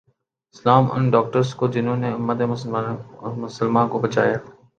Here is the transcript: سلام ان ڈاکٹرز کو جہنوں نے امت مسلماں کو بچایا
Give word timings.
سلام 0.55 0.83
ان 0.91 1.03
ڈاکٹرز 1.11 1.53
کو 1.55 1.67
جہنوں 1.73 1.97
نے 1.97 2.09
امت 2.11 2.41
مسلماں 3.43 3.87
کو 3.87 3.99
بچایا 3.99 4.37